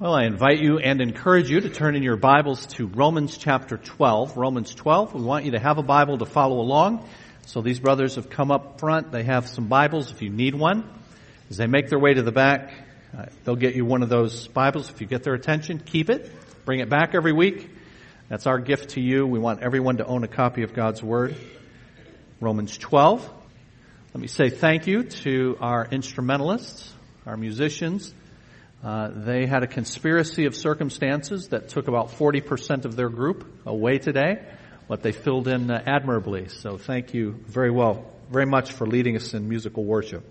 [0.00, 3.76] Well, I invite you and encourage you to turn in your Bibles to Romans chapter
[3.76, 4.38] 12.
[4.38, 5.12] Romans 12.
[5.12, 7.06] We want you to have a Bible to follow along.
[7.44, 9.12] So these brothers have come up front.
[9.12, 10.88] They have some Bibles if you need one.
[11.50, 12.72] As they make their way to the back,
[13.14, 14.88] uh, they'll get you one of those Bibles.
[14.88, 16.32] If you get their attention, keep it.
[16.64, 17.68] Bring it back every week.
[18.30, 19.26] That's our gift to you.
[19.26, 21.36] We want everyone to own a copy of God's Word.
[22.40, 23.30] Romans 12.
[24.14, 26.90] Let me say thank you to our instrumentalists,
[27.26, 28.14] our musicians,
[28.82, 33.98] uh, they had a conspiracy of circumstances that took about 40% of their group away
[33.98, 34.42] today,
[34.88, 36.48] but they filled in uh, admirably.
[36.48, 40.24] So thank you very well, very much for leading us in musical worship.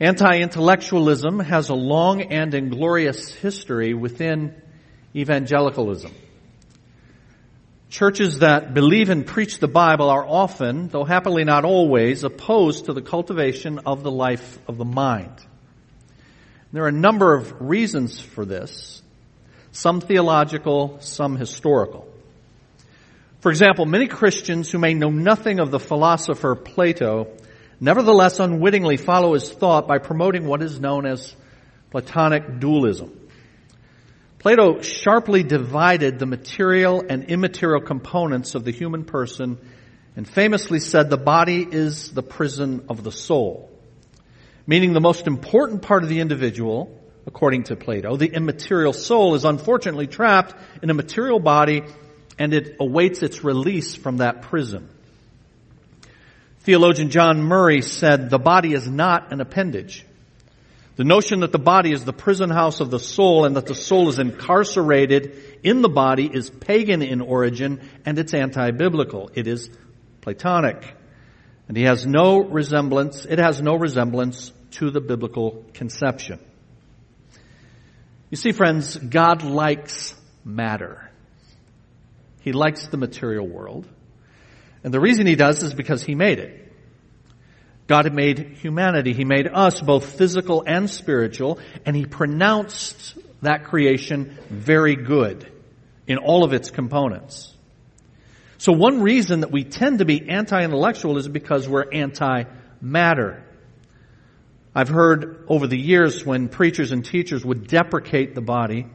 [0.00, 4.60] Anti-intellectualism has a long and inglorious history within
[5.14, 6.12] evangelicalism.
[7.94, 12.92] Churches that believe and preach the Bible are often, though happily not always, opposed to
[12.92, 15.30] the cultivation of the life of the mind.
[16.72, 19.00] There are a number of reasons for this,
[19.70, 22.12] some theological, some historical.
[23.38, 27.28] For example, many Christians who may know nothing of the philosopher Plato
[27.78, 31.32] nevertheless unwittingly follow his thought by promoting what is known as
[31.92, 33.23] Platonic dualism.
[34.44, 39.56] Plato sharply divided the material and immaterial components of the human person
[40.16, 43.70] and famously said the body is the prison of the soul.
[44.66, 46.94] Meaning the most important part of the individual,
[47.26, 51.80] according to Plato, the immaterial soul is unfortunately trapped in a material body
[52.38, 54.90] and it awaits its release from that prison.
[56.64, 60.04] Theologian John Murray said the body is not an appendage.
[60.96, 63.74] The notion that the body is the prison house of the soul and that the
[63.74, 69.30] soul is incarcerated in the body is pagan in origin and it's anti-biblical.
[69.34, 69.70] It is
[70.20, 70.94] Platonic.
[71.66, 76.38] And he has no resemblance, it has no resemblance to the biblical conception.
[78.30, 81.10] You see, friends, God likes matter.
[82.42, 83.88] He likes the material world.
[84.82, 86.63] And the reason he does is because he made it.
[87.86, 89.12] God had made humanity.
[89.12, 95.50] He made us both physical and spiritual, and He pronounced that creation very good
[96.06, 97.54] in all of its components.
[98.58, 103.44] So one reason that we tend to be anti-intellectual is because we're anti-matter.
[104.74, 108.86] I've heard over the years when preachers and teachers would deprecate the body,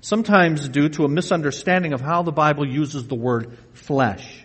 [0.00, 4.39] sometimes due to a misunderstanding of how the Bible uses the word flesh.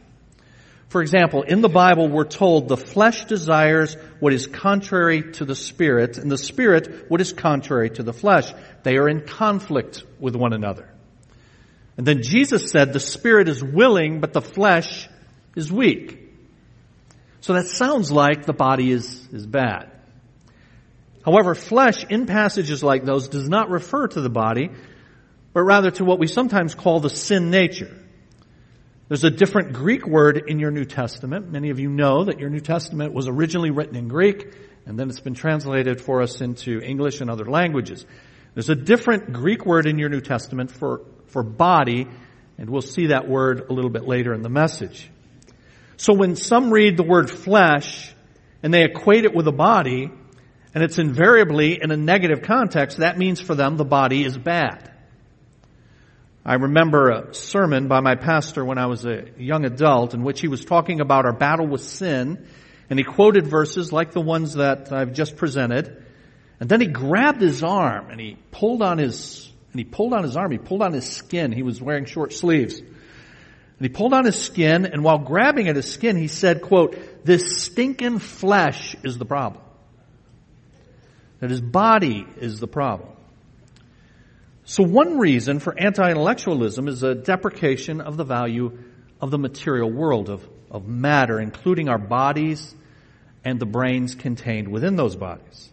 [0.90, 5.56] For example, in the Bible we're told the flesh desires what is contrary to the
[5.56, 8.54] spirit and the spirit what is contrary to the flesh.
[8.84, 10.88] They are in conflict with one another.
[11.98, 15.10] And then Jesus said the spirit is willing but the flesh
[15.56, 16.22] is weak.
[17.42, 19.92] So that sounds like the body is, is bad.
[21.24, 24.70] However, flesh in passages like those does not refer to the body,
[25.54, 27.96] but rather to what we sometimes call the sin nature.
[29.08, 31.52] There's a different Greek word in your New Testament.
[31.52, 34.52] Many of you know that your New Testament was originally written in Greek,
[34.88, 38.04] and then it's been translated for us into English and other languages.
[38.56, 42.08] There's a different Greek word in your New Testament for, for body,
[42.58, 45.08] and we'll see that word a little bit later in the message.
[45.98, 48.12] So when some read the word flesh,
[48.64, 50.10] and they equate it with a body,
[50.74, 54.95] and it's invariably in a negative context, that means for them the body is bad.
[56.48, 60.42] I remember a sermon by my pastor when I was a young adult in which
[60.42, 62.48] he was talking about our battle with sin
[62.88, 66.06] and he quoted verses like the ones that I've just presented.
[66.60, 70.22] And then he grabbed his arm and he pulled on his, and he pulled on
[70.22, 71.52] his arm, he pulled on his skin.
[71.52, 72.78] He was wearing short sleeves.
[72.78, 77.26] And he pulled on his skin and while grabbing at his skin, he said, quote,
[77.26, 79.64] this stinking flesh is the problem.
[81.40, 83.15] That his body is the problem.
[84.66, 88.78] So one reason for anti-intellectualism is a deprecation of the value
[89.22, 92.74] of the material world, of, of matter, including our bodies
[93.44, 95.70] and the brains contained within those bodies.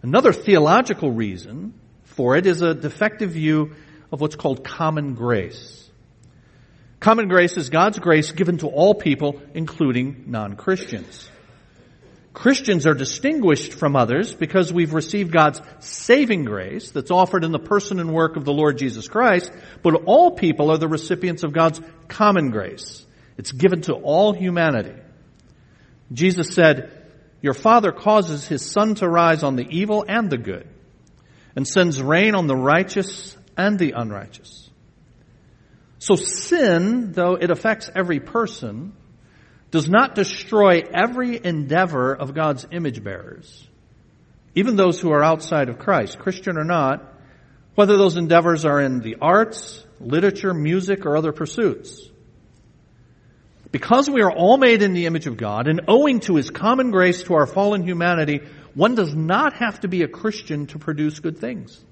[0.00, 1.74] Another theological reason
[2.04, 3.72] for it is a defective view
[4.12, 5.90] of what's called common grace.
[7.00, 11.28] Common grace is God's grace given to all people, including non-Christians.
[12.34, 17.58] Christians are distinguished from others because we've received God's saving grace that's offered in the
[17.58, 19.52] person and work of the Lord Jesus Christ,
[19.82, 23.04] but all people are the recipients of God's common grace.
[23.36, 24.94] It's given to all humanity.
[26.12, 27.02] Jesus said,
[27.42, 30.68] your father causes his sun to rise on the evil and the good
[31.56, 34.70] and sends rain on the righteous and the unrighteous.
[35.98, 38.94] So sin, though it affects every person,
[39.72, 43.66] does not destroy every endeavor of God's image bearers.
[44.54, 47.02] even those who are outside of Christ, Christian or not,
[47.74, 52.10] whether those endeavors are in the arts, literature, music, or other pursuits.
[53.70, 56.90] Because we are all made in the image of God and owing to His common
[56.90, 58.40] grace to our fallen humanity,
[58.74, 61.82] one does not have to be a Christian to produce good things.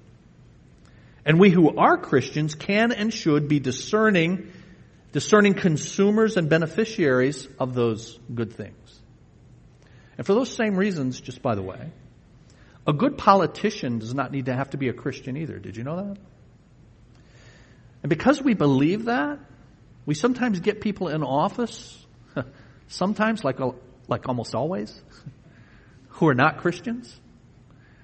[1.25, 4.51] And we who are Christians can and should be discerning,
[5.11, 8.99] discerning consumers and beneficiaries of those good things.
[10.17, 11.91] And for those same reasons, just by the way,
[12.87, 15.59] a good politician does not need to have to be a Christian either.
[15.59, 16.17] Did you know that?
[18.03, 19.39] And because we believe that,
[20.05, 21.97] we sometimes get people in office,
[22.87, 23.59] sometimes like,
[24.07, 24.99] like almost always,
[26.09, 27.15] who are not Christians.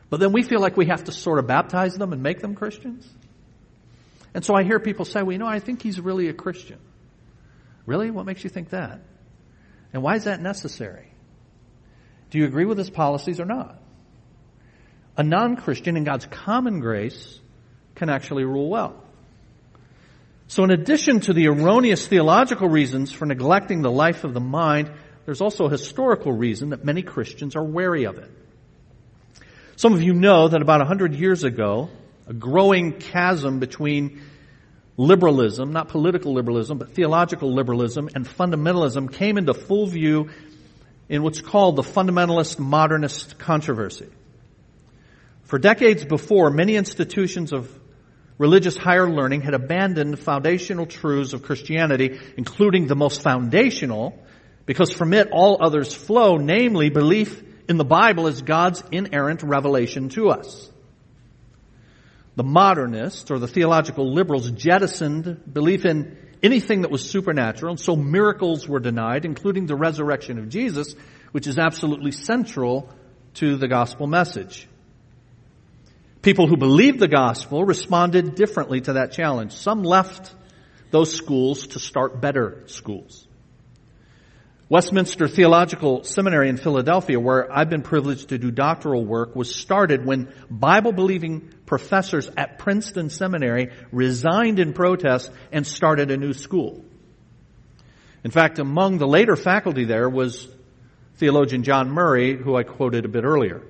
[0.10, 2.56] But then we feel like we have to sort of baptize them and make them
[2.56, 3.10] Christians.
[4.34, 6.80] And so I hear people say, well, you know, I think he's really a Christian.
[7.88, 8.12] Really?
[8.12, 9.00] What makes you think that?
[9.94, 11.08] And why is that necessary?
[12.30, 13.82] Do you agree with his policies or not?
[15.16, 17.40] A non-Christian in God's common grace
[17.96, 19.04] can actually rule well.
[20.48, 24.92] So in addition to the erroneous theological reasons for neglecting the life of the mind,
[25.26, 28.30] there's also a historical reason that many Christians are wary of it.
[29.78, 31.90] Some of you know that about 100 years ago,
[32.28, 34.22] a growing chasm between
[34.98, 40.30] liberalism, not political liberalism, but theological liberalism and fundamentalism came into full view
[41.08, 44.08] in what's called the fundamentalist modernist controversy.
[45.44, 47.72] For decades before, many institutions of
[48.38, 54.22] religious higher learning had abandoned foundational truths of Christianity, including the most foundational,
[54.66, 60.10] because from it all others flow, namely belief in the Bible as God's inerrant revelation
[60.10, 60.70] to us.
[62.38, 67.96] The modernists or the theological liberals jettisoned belief in anything that was supernatural, and so
[67.96, 70.96] miracles were denied, including the resurrection of Jesus,
[71.32, 72.90] which is absolutely central
[73.34, 74.68] to the gospel message.
[76.22, 79.54] People who believed the gospel responded differently to that challenge.
[79.54, 80.36] Some left
[80.92, 83.28] those schools to start better schools.
[84.70, 90.06] Westminster Theological Seminary in Philadelphia, where I've been privileged to do doctoral work, was started
[90.06, 96.84] when Bible believing professors at Princeton Seminary resigned in protest and started a new school.
[98.24, 100.48] In fact, among the later faculty there was
[101.18, 103.62] theologian John Murray, who I quoted a bit earlier.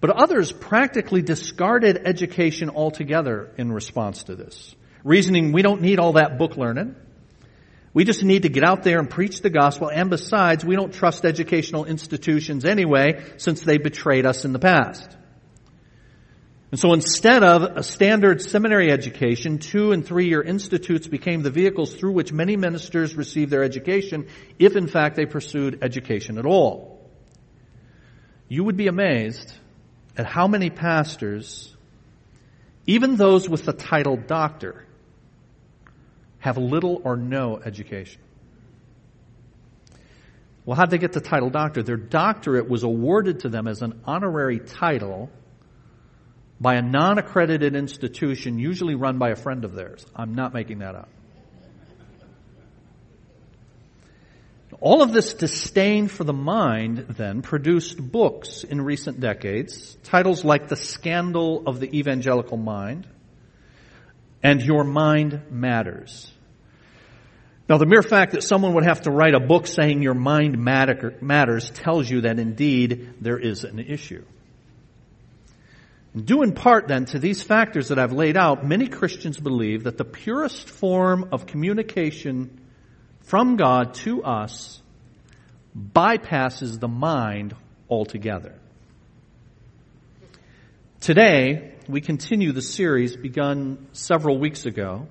[0.00, 6.14] But others practically discarded education altogether in response to this, reasoning we don't need all
[6.14, 6.96] that book learning.
[7.94, 10.92] We just need to get out there and preach the gospel, and besides, we don't
[10.92, 15.16] trust educational institutions anyway, since they betrayed us in the past.
[16.72, 21.50] And so instead of a standard seminary education, two and three year institutes became the
[21.50, 24.26] vehicles through which many ministers received their education,
[24.58, 27.06] if in fact they pursued education at all.
[28.48, 29.52] You would be amazed
[30.16, 31.76] at how many pastors,
[32.86, 34.86] even those with the title doctor,
[36.38, 38.22] have little or no education.
[40.64, 41.82] Well, how'd they get the title doctor?
[41.82, 45.28] Their doctorate was awarded to them as an honorary title
[46.62, 50.06] by a non-accredited institution, usually run by a friend of theirs.
[50.14, 51.08] I'm not making that up.
[54.80, 60.68] All of this disdain for the mind then produced books in recent decades, titles like
[60.68, 63.06] The Scandal of the Evangelical Mind
[64.42, 66.32] and Your Mind Matters.
[67.68, 70.58] Now the mere fact that someone would have to write a book saying your mind
[70.58, 74.24] matter, matters tells you that indeed there is an issue.
[76.14, 79.96] Due in part then to these factors that I've laid out, many Christians believe that
[79.96, 82.60] the purest form of communication
[83.20, 84.82] from God to us
[85.76, 87.54] bypasses the mind
[87.88, 88.54] altogether.
[91.00, 95.08] Today, we continue the series begun several weeks ago,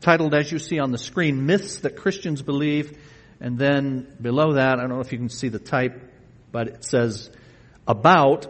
[0.00, 2.96] titled, as you see on the screen, Myths That Christians Believe.
[3.40, 6.00] And then below that, I don't know if you can see the type,
[6.52, 7.28] but it says,
[7.86, 8.46] About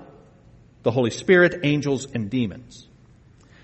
[0.83, 2.87] the Holy Spirit, angels, and demons.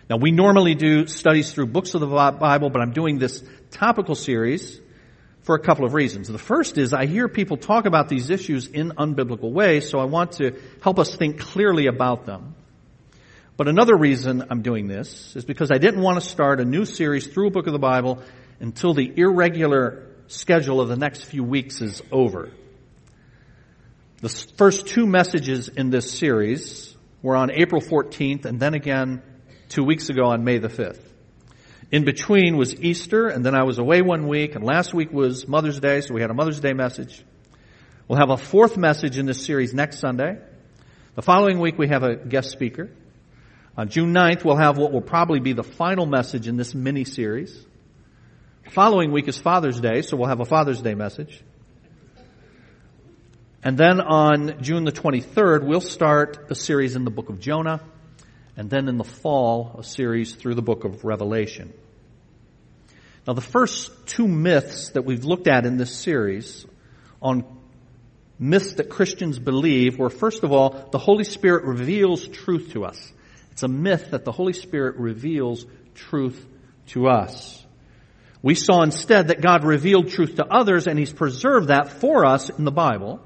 [0.09, 4.15] Now, we normally do studies through books of the Bible, but I'm doing this topical
[4.15, 4.81] series
[5.43, 6.29] for a couple of reasons.
[6.29, 10.05] The first is I hear people talk about these issues in unbiblical ways, so I
[10.05, 12.55] want to help us think clearly about them.
[13.57, 16.85] But another reason I'm doing this is because I didn't want to start a new
[16.85, 18.23] series through a book of the Bible
[18.59, 22.51] until the irregular schedule of the next few weeks is over.
[24.23, 26.94] The first two messages in this series
[27.25, 29.23] were on April 14th and then again
[29.71, 31.01] two weeks ago on May the 5th.
[31.91, 35.49] In between was Easter, and then I was away one week, and last week was
[35.49, 37.25] Mother's Day, so we had a Mother's Day message.
[38.07, 40.37] We'll have a fourth message in this series next Sunday.
[41.15, 42.91] The following week we have a guest speaker.
[43.79, 47.05] On June 9th we'll have what will probably be the final message in this mini
[47.05, 47.59] series.
[48.69, 51.43] Following week is Father's Day, so we'll have a Father's Day message.
[53.65, 57.81] And then on June the 23rd, we'll start a series in the book of Jonah,
[58.59, 61.73] and then in the fall, a series through the book of Revelation.
[63.27, 66.67] Now the first two myths that we've looked at in this series
[67.23, 67.47] on
[68.39, 73.13] myths that Christians believe were first of all, the Holy Spirit reveals truth to us.
[73.53, 76.47] It's a myth that the Holy Spirit reveals truth
[76.89, 77.65] to us.
[78.43, 82.51] We saw instead that God revealed truth to others and He's preserved that for us
[82.51, 83.23] in the Bible.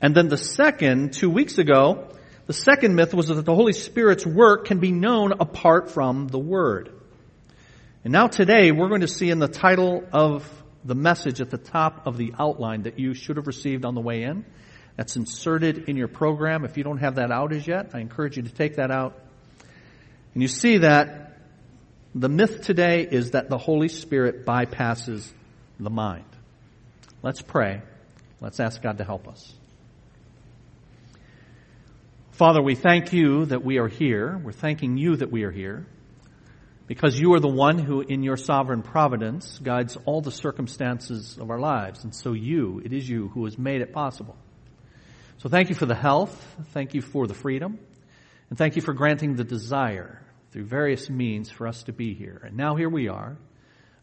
[0.00, 2.08] And then the second, two weeks ago,
[2.46, 6.38] the second myth was that the Holy Spirit's work can be known apart from the
[6.38, 6.90] Word.
[8.04, 10.46] And now today we're going to see in the title of
[10.84, 14.02] the message at the top of the outline that you should have received on the
[14.02, 14.44] way in.
[14.96, 16.64] That's inserted in your program.
[16.64, 19.18] If you don't have that out as yet, I encourage you to take that out.
[20.34, 21.38] And you see that
[22.14, 25.32] the myth today is that the Holy Spirit bypasses
[25.80, 26.26] the mind.
[27.22, 27.82] Let's pray.
[28.40, 29.54] Let's ask God to help us.
[32.34, 34.36] Father, we thank you that we are here.
[34.36, 35.86] We're thanking you that we are here
[36.88, 41.52] because you are the one who, in your sovereign providence, guides all the circumstances of
[41.52, 42.02] our lives.
[42.02, 44.36] And so you, it is you who has made it possible.
[45.38, 46.44] So thank you for the health.
[46.72, 47.78] Thank you for the freedom.
[48.50, 52.42] And thank you for granting the desire through various means for us to be here.
[52.44, 53.36] And now here we are,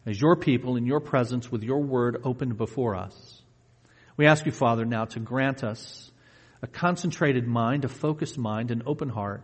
[0.06, 3.42] as your people in your presence with your word opened before us.
[4.16, 6.11] We ask you, Father, now to grant us
[6.62, 9.42] a concentrated mind, a focused mind, an open heart,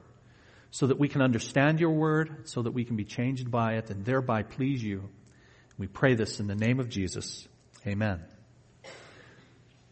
[0.70, 3.90] so that we can understand your word, so that we can be changed by it,
[3.90, 5.08] and thereby please you.
[5.76, 7.46] We pray this in the name of Jesus.
[7.86, 8.22] Amen.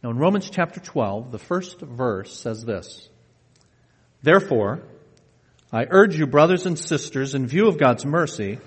[0.03, 3.09] Now in Romans chapter 12, the first verse says this,
[4.23, 4.83] Therefore,
[5.73, 8.59] I urge you, brothers and sisters, in view of God's mercy,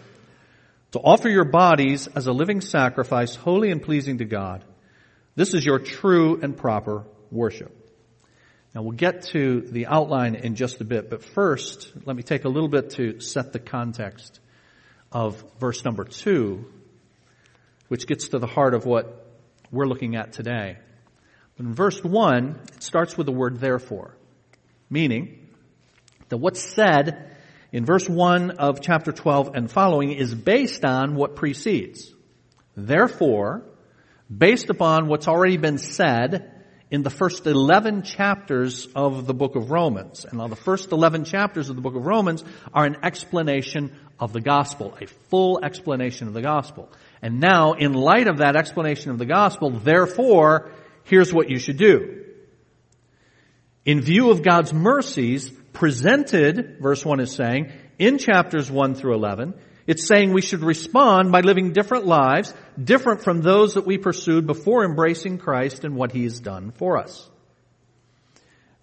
[0.92, 4.66] to offer your bodies as a living sacrifice, holy and pleasing to God.
[5.36, 7.79] This is your true and proper worship.
[8.76, 12.46] Now we'll get to the outline in just a bit, but first, let me take
[12.46, 14.40] a little bit to set the context
[15.12, 16.66] of verse number two,
[17.88, 19.26] which gets to the heart of what
[19.72, 20.78] we're looking at today.
[21.58, 24.16] In verse one, it starts with the word therefore,
[24.90, 25.50] meaning
[26.30, 27.36] that what's said
[27.72, 32.14] in verse one of chapter 12 and following is based on what precedes.
[32.78, 33.64] Therefore,
[34.36, 36.59] based upon what's already been said,
[36.92, 40.26] in the first 11 chapters of the book of Romans.
[40.26, 42.44] And now the first 11 chapters of the book of Romans
[42.74, 46.92] are an explanation of the gospel, a full explanation of the gospel.
[47.22, 50.72] And now, in light of that explanation of the gospel, therefore,
[51.04, 52.26] here's what you should do.
[53.86, 59.54] In view of God's mercies presented, verse 1 is saying, in chapters 1 through 11,
[59.90, 64.46] it's saying we should respond by living different lives, different from those that we pursued
[64.46, 67.28] before embracing Christ and what He has done for us.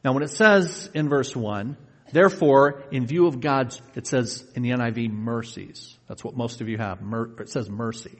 [0.04, 1.76] Now when it says in verse 1,
[2.10, 5.96] therefore, in view of God's, it says in the NIV, mercies.
[6.08, 6.98] That's what most of you have.
[7.38, 8.18] It says mercy.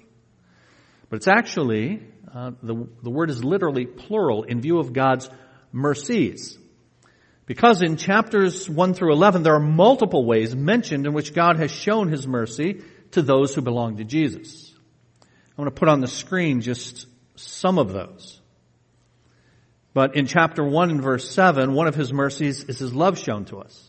[1.11, 5.29] But it's actually, uh, the, the word is literally plural, in view of God's
[5.73, 6.57] mercies.
[7.47, 11.71] Because in chapters 1 through 11, there are multiple ways mentioned in which God has
[11.71, 14.75] shown His mercy to those who belong to Jesus.
[15.23, 18.41] I'm going to put on the screen just some of those.
[19.95, 23.45] But in chapter 1 and verse 7, one of His mercies is His love shown
[23.47, 23.81] to us.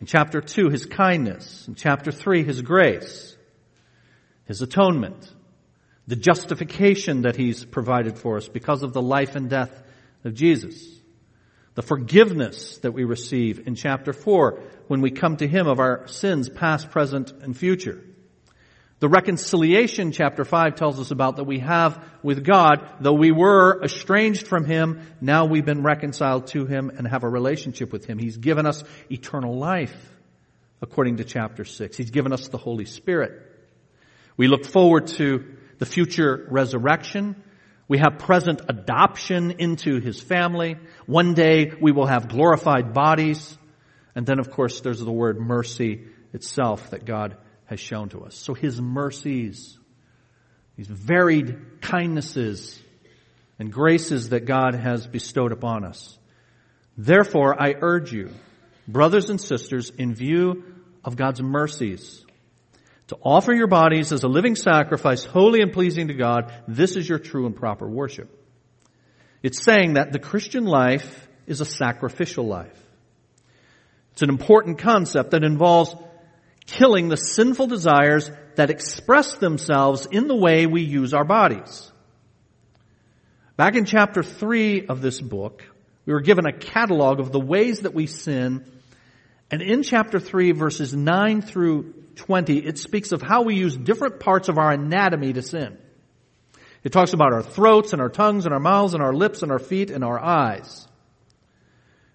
[0.00, 1.68] In chapter 2, His kindness.
[1.68, 3.36] In chapter 3, His grace.
[4.46, 5.32] His atonement.
[6.08, 9.70] The justification that He's provided for us because of the life and death
[10.24, 10.96] of Jesus
[11.76, 16.08] the forgiveness that we receive in chapter 4 when we come to Him of our
[16.08, 18.02] sins, past, present, and future.
[18.98, 23.84] The reconciliation chapter 5 tells us about that we have with God, though we were
[23.84, 28.18] estranged from Him, now we've been reconciled to Him and have a relationship with Him.
[28.18, 29.94] He's given us eternal life,
[30.80, 31.94] according to chapter 6.
[31.94, 33.32] He's given us the Holy Spirit.
[34.38, 35.44] We look forward to
[35.78, 37.42] the future resurrection
[37.88, 40.76] we have present adoption into his family.
[41.06, 43.56] One day we will have glorified bodies.
[44.14, 48.34] And then of course there's the word mercy itself that God has shown to us.
[48.34, 49.78] So his mercies,
[50.76, 52.80] these varied kindnesses
[53.58, 56.18] and graces that God has bestowed upon us.
[56.96, 58.30] Therefore I urge you,
[58.88, 60.64] brothers and sisters, in view
[61.04, 62.25] of God's mercies,
[63.08, 66.52] to offer your bodies as a living sacrifice, holy and pleasing to God.
[66.66, 68.30] This is your true and proper worship.
[69.42, 72.82] It's saying that the Christian life is a sacrificial life.
[74.12, 75.94] It's an important concept that involves
[76.66, 81.92] killing the sinful desires that express themselves in the way we use our bodies.
[83.56, 85.62] Back in chapter 3 of this book,
[86.04, 88.64] we were given a catalog of the ways that we sin.
[89.50, 94.20] And in chapter 3 verses 9 through 20, it speaks of how we use different
[94.20, 95.78] parts of our anatomy to sin.
[96.82, 99.50] It talks about our throats and our tongues and our mouths and our lips and
[99.50, 100.86] our feet and our eyes.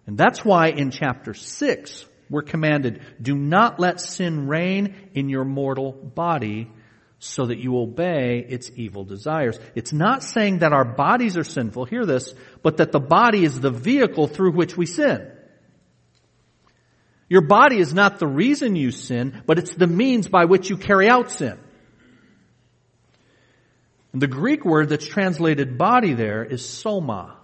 [0.08, 5.44] And that's why in chapter 6, we're commanded, do not let sin reign in your
[5.44, 6.72] mortal body
[7.20, 9.60] so that you obey its evil desires.
[9.76, 12.34] It's not saying that our bodies are sinful, hear this,
[12.64, 15.31] but that the body is the vehicle through which we sin.
[17.32, 20.76] Your body is not the reason you sin, but it's the means by which you
[20.76, 21.58] carry out sin.
[24.12, 27.38] And the Greek word that's translated body there is soma.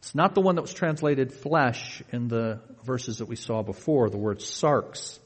[0.00, 4.10] It's not the one that was translated flesh in the verses that we saw before,
[4.10, 5.18] the word sarx.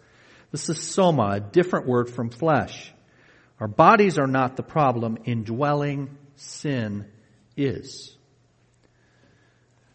[0.52, 2.92] This is soma, a different word from flesh.
[3.58, 5.18] Our bodies are not the problem.
[5.24, 7.06] Indwelling sin
[7.56, 8.16] is.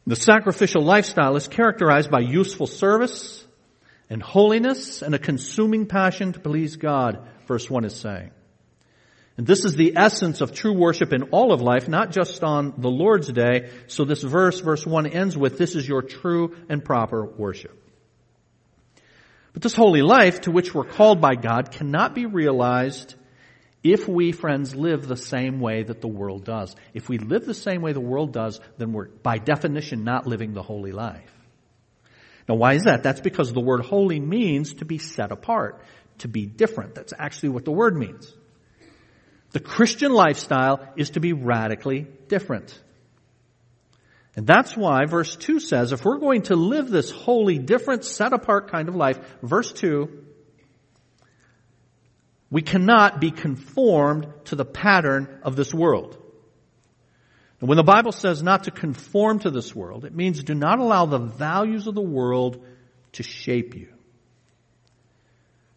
[0.06, 3.48] The sacrificial lifestyle is characterized by useful service
[4.14, 8.30] and holiness and a consuming passion to please God, verse 1 is saying.
[9.38, 12.76] And this is the essence of true worship in all of life, not just on
[12.78, 13.72] the Lord's day.
[13.88, 17.76] So this verse, verse 1 ends with, this is your true and proper worship.
[19.54, 23.16] But this holy life to which we're called by God cannot be realized
[23.84, 26.76] if we, friends, live the same way that the world does.
[26.94, 30.54] If we live the same way the world does, then we're, by definition, not living
[30.54, 31.33] the holy life.
[32.48, 33.04] Now why is that?
[33.04, 35.84] That's because the word holy means to be set apart,
[36.20, 36.96] to be different.
[36.96, 38.32] That's actually what the word means.
[39.52, 42.78] The Christian lifestyle is to be radically different.
[44.36, 48.34] And that's why verse 2 says, if we're going to live this holy, different, set
[48.34, 50.10] apart kind of life, verse 2,
[52.50, 56.18] we cannot be conformed to the pattern of this world.
[57.64, 60.80] And when the Bible says not to conform to this world, it means do not
[60.80, 62.62] allow the values of the world
[63.14, 63.88] to shape you.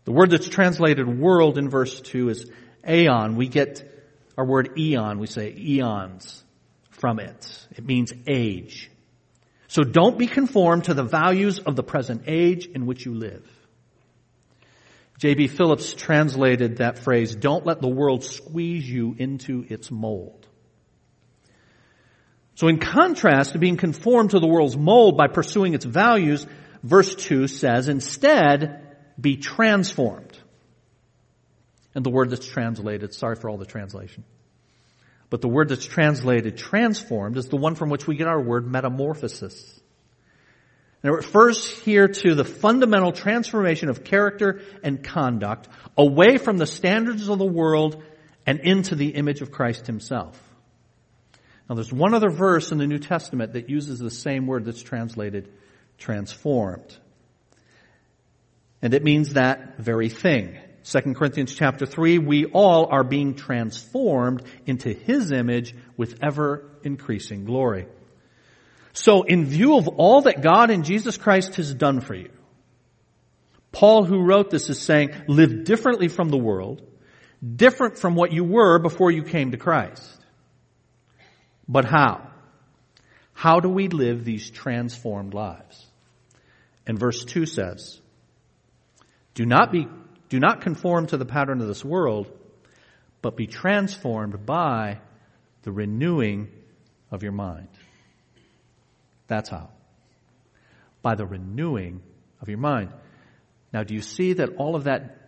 [0.02, 2.50] The word that's translated world in verse 2 is
[2.88, 3.88] aeon, we get
[4.36, 6.42] our word eon, we say eons
[6.90, 7.68] from it.
[7.76, 8.90] It means age.
[9.68, 13.48] So don't be conformed to the values of the present age in which you live.
[15.20, 15.46] J.B.
[15.46, 20.48] Phillips translated that phrase, don't let the world squeeze you into its mold.
[22.56, 26.46] So in contrast to being conformed to the world's mold by pursuing its values,
[26.82, 30.36] verse 2 says, instead, be transformed
[31.96, 34.22] and the word that's translated, sorry for all the translation,
[35.30, 38.70] but the word that's translated transformed is the one from which we get our word
[38.70, 39.80] metamorphosis.
[41.02, 46.66] And it refers here to the fundamental transformation of character and conduct away from the
[46.66, 48.02] standards of the world
[48.44, 50.38] and into the image of Christ himself.
[51.68, 54.82] Now there's one other verse in the New Testament that uses the same word that's
[54.82, 55.52] translated
[55.98, 56.96] transformed.
[58.82, 60.58] And it means that very thing.
[60.84, 67.44] 2 Corinthians chapter 3, we all are being transformed into His image with ever increasing
[67.44, 67.86] glory.
[68.92, 72.30] So in view of all that God and Jesus Christ has done for you,
[73.72, 76.80] Paul who wrote this is saying, live differently from the world,
[77.44, 80.15] different from what you were before you came to Christ.
[81.68, 82.30] But how?
[83.32, 85.84] How do we live these transformed lives?
[86.86, 88.00] And verse 2 says,
[89.34, 89.86] do not be
[90.28, 92.28] do not conform to the pattern of this world,
[93.22, 94.98] but be transformed by
[95.62, 96.48] the renewing
[97.10, 97.68] of your mind.
[99.28, 99.70] That's how.
[101.02, 102.02] By the renewing
[102.40, 102.92] of your mind.
[103.72, 105.25] Now, do you see that all of that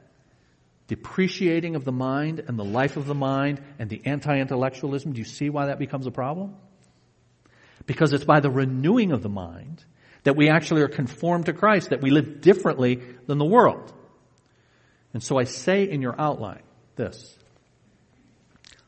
[0.88, 5.24] depreciating of the mind and the life of the mind and the anti-intellectualism, do you
[5.24, 6.57] see why that becomes a problem?
[7.87, 9.85] Because it's by the renewing of the mind
[10.24, 13.92] that we actually are conformed to Christ, that we live differently than the world.
[15.12, 16.62] And so I say in your outline
[16.96, 17.35] this.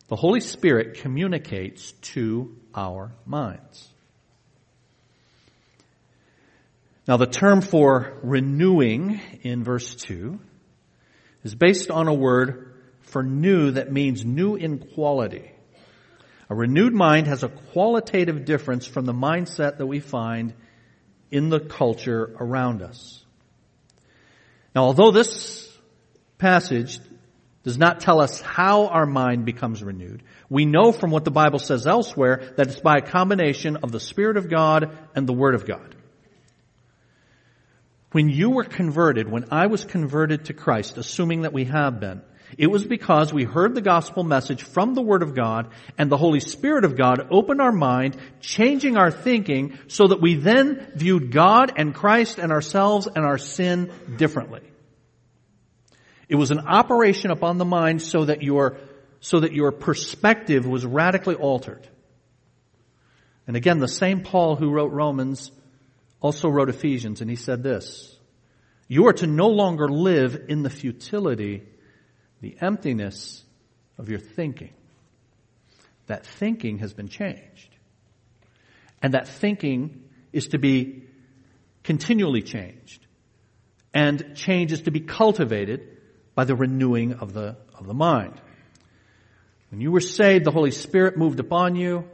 [0.08, 3.88] The Holy Spirit communicates to our minds.
[7.06, 10.40] Now the term for renewing in verse 2
[11.44, 15.50] is based on a word for new that means new in quality.
[16.48, 20.52] A renewed mind has a qualitative difference from the mindset that we find
[21.30, 23.22] in the culture around us.
[24.74, 25.68] Now although this
[26.38, 26.98] passage
[27.62, 30.22] does not tell us how our mind becomes renewed.
[30.48, 34.00] We know from what the Bible says elsewhere that it's by a combination of the
[34.00, 35.94] Spirit of God and the Word of God.
[38.12, 42.22] When you were converted, when I was converted to Christ, assuming that we have been,
[42.58, 46.16] it was because we heard the gospel message from the Word of God and the
[46.16, 51.30] Holy Spirit of God opened our mind, changing our thinking so that we then viewed
[51.30, 54.62] God and Christ and ourselves and our sin differently.
[56.28, 58.78] It was an operation upon the mind so that your,
[59.20, 61.86] so that your perspective was radically altered.
[63.46, 65.52] And again, the same Paul who wrote Romans
[66.20, 68.16] also wrote Ephesians and he said this,
[68.88, 71.62] you are to no longer live in the futility
[72.40, 73.44] the emptiness
[73.98, 74.72] of your thinking.
[76.06, 77.76] That thinking has been changed.
[79.02, 80.02] And that thinking
[80.32, 81.04] is to be
[81.84, 83.06] continually changed.
[83.94, 85.98] And change is to be cultivated
[86.34, 88.40] by the renewing of the, of the mind.
[89.70, 92.08] When you were saved, the Holy Spirit moved upon you,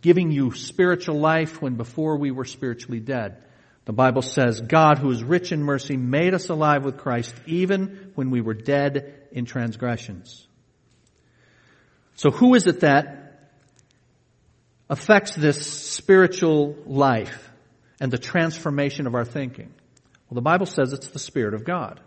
[0.00, 3.42] giving you spiritual life when before we were spiritually dead.
[3.84, 8.12] The Bible says, God who is rich in mercy made us alive with Christ even
[8.14, 10.46] when we were dead in transgressions.
[12.14, 13.50] So who is it that
[14.88, 17.50] affects this spiritual life
[18.00, 19.72] and the transformation of our thinking?
[20.28, 22.00] Well, the Bible says it's the Spirit of God.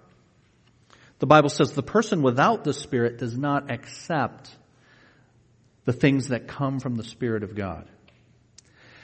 [1.19, 4.55] The Bible says the person without the Spirit does not accept
[5.86, 7.89] the things that come from the Spirit of God.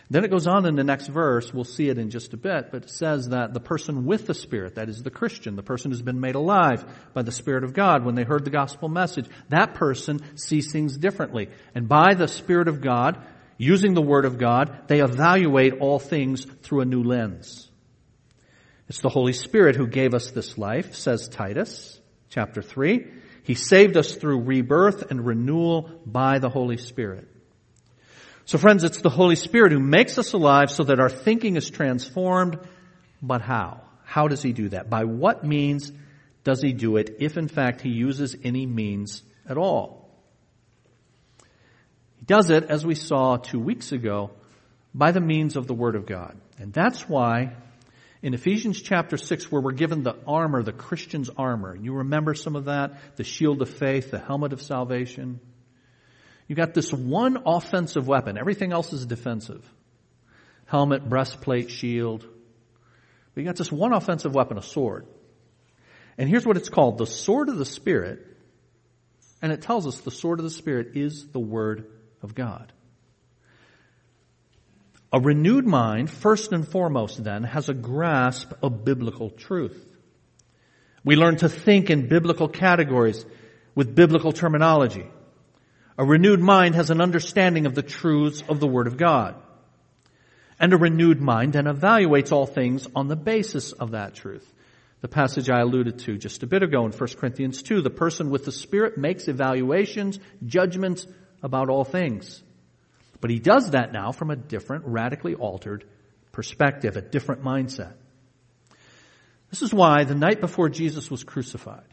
[0.10, 2.70] Then it goes on in the next verse, we'll see it in just a bit,
[2.70, 5.90] but it says that the person with the Spirit, that is the Christian, the person
[5.90, 9.28] who's been made alive by the Spirit of God when they heard the gospel message,
[9.48, 11.48] that person sees things differently.
[11.74, 13.24] And by the Spirit of God,
[13.58, 17.70] using the Word of God, they evaluate all things through a new lens.
[18.90, 23.08] It's the Holy Spirit who gave us this life, says Titus chapter 3.
[23.44, 27.28] He saved us through rebirth and renewal by the Holy Spirit.
[28.46, 31.70] So friends, it's the Holy Spirit who makes us alive so that our thinking is
[31.70, 32.60] transformed.
[33.22, 33.82] But how?
[34.04, 34.90] How does He do that?
[34.90, 35.92] By what means
[36.44, 40.10] does He do it if in fact He uses any means at all?
[42.18, 44.32] He does it, as we saw two weeks ago,
[44.94, 46.38] by the means of the Word of God.
[46.60, 47.56] And that's why
[48.22, 52.56] in Ephesians chapter 6 where we're given the armor, the Christian's armor, you remember some
[52.56, 53.18] of that?
[53.18, 55.40] The shield of faith, the helmet of salvation,
[56.48, 58.38] you got this one offensive weapon.
[58.38, 59.66] Everything else is defensive.
[60.66, 62.22] Helmet, breastplate, shield.
[63.34, 65.08] But you got this one offensive weapon, a sword.
[66.18, 68.28] And here's what it's called, the sword of the Spirit.
[69.42, 71.88] And it tells us the sword of the Spirit is the Word
[72.22, 72.72] of God.
[75.14, 79.86] A renewed mind, first and foremost then, has a grasp of biblical truth.
[81.04, 83.26] We learn to think in biblical categories
[83.76, 85.06] with biblical terminology.
[85.98, 89.36] A renewed mind has an understanding of the truths of the Word of God.
[90.60, 94.48] And a renewed mind then evaluates all things on the basis of that truth.
[95.02, 98.30] The passage I alluded to just a bit ago in 1 Corinthians 2, the person
[98.30, 101.06] with the Spirit makes evaluations, judgments
[101.42, 102.42] about all things.
[103.22, 105.86] But he does that now from a different, radically altered
[106.32, 107.94] perspective, a different mindset.
[109.52, 111.86] This is why the night before Jesus was crucified,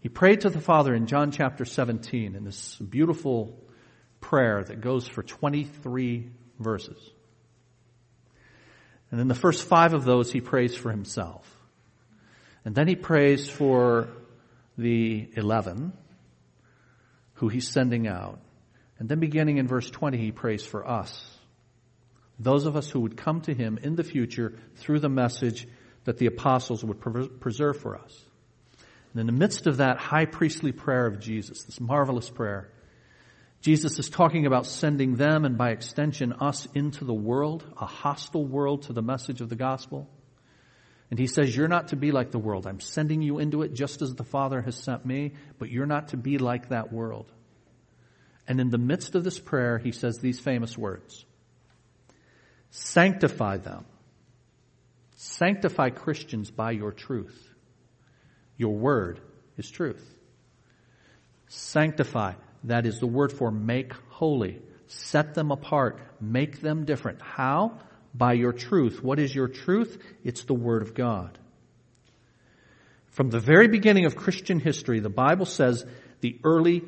[0.00, 3.58] he prayed to the Father in John chapter 17 in this beautiful
[4.20, 7.10] prayer that goes for 23 verses.
[9.10, 11.48] And in the first five of those, he prays for himself.
[12.64, 14.08] And then he prays for
[14.76, 15.92] the 11
[17.34, 18.40] who he's sending out.
[18.98, 21.24] And then beginning in verse 20, he prays for us.
[22.38, 25.66] Those of us who would come to him in the future through the message
[26.04, 27.00] that the apostles would
[27.40, 28.24] preserve for us.
[29.12, 32.70] And in the midst of that high priestly prayer of Jesus, this marvelous prayer,
[33.60, 38.44] Jesus is talking about sending them and by extension us into the world, a hostile
[38.44, 40.08] world to the message of the gospel.
[41.10, 42.66] And he says, you're not to be like the world.
[42.66, 46.08] I'm sending you into it just as the Father has sent me, but you're not
[46.08, 47.32] to be like that world.
[48.48, 51.26] And in the midst of this prayer, he says these famous words.
[52.70, 53.84] Sanctify them.
[55.16, 57.46] Sanctify Christians by your truth.
[58.56, 59.20] Your word
[59.58, 60.02] is truth.
[61.48, 62.34] Sanctify.
[62.64, 64.62] That is the word for make holy.
[64.86, 66.00] Set them apart.
[66.18, 67.20] Make them different.
[67.20, 67.78] How?
[68.14, 69.02] By your truth.
[69.02, 70.02] What is your truth?
[70.24, 71.38] It's the word of God.
[73.08, 75.84] From the very beginning of Christian history, the Bible says
[76.20, 76.82] the early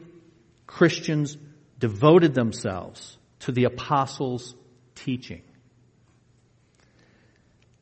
[0.66, 1.36] Christians
[1.80, 4.54] devoted themselves to the apostles'
[4.94, 5.42] teaching.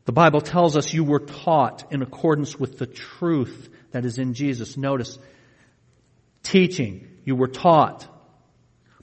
[0.07, 4.33] The Bible tells us you were taught in accordance with the truth that is in
[4.33, 4.79] Jesus.
[4.79, 5.19] Notice,
[6.43, 8.07] teaching, you were taught.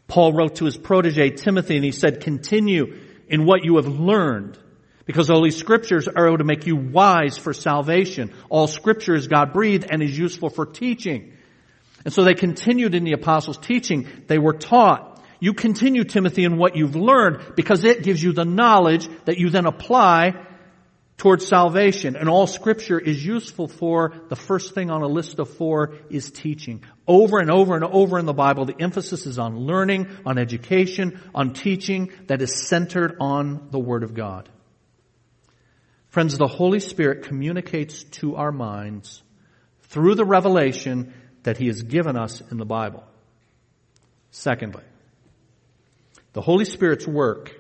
[0.08, 4.58] Paul wrote to his protege Timothy and he said, continue in what you have learned
[5.06, 8.34] Because Holy Scriptures are able to make you wise for salvation.
[8.50, 11.34] All Scripture is God breathed and is useful for teaching.
[12.06, 14.08] And so they continued in the apostles' teaching.
[14.28, 15.24] They were taught.
[15.40, 19.50] You continue, Timothy, in what you've learned because it gives you the knowledge that you
[19.50, 20.46] then apply
[21.18, 22.16] towards salvation.
[22.16, 26.30] And all scripture is useful for the first thing on a list of four is
[26.30, 26.84] teaching.
[27.08, 31.20] Over and over and over in the Bible, the emphasis is on learning, on education,
[31.34, 34.50] on teaching that is centered on the Word of God.
[36.10, 39.22] Friends, the Holy Spirit communicates to our minds
[39.84, 41.14] through the revelation
[41.46, 43.04] that He has given us in the Bible.
[44.30, 44.84] Secondly,
[46.34, 47.56] the Holy Spirit's work